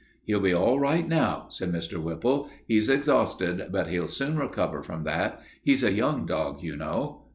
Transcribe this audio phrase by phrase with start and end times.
[0.23, 2.01] "He'll be all right now," said Mr.
[2.01, 2.49] Whipple.
[2.67, 5.39] "He's exhausted, but he'll soon recover from that.
[5.61, 7.25] He's a young dog, you know."